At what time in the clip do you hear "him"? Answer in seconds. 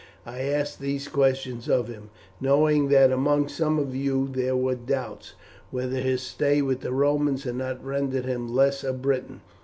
1.87-2.09, 8.25-8.51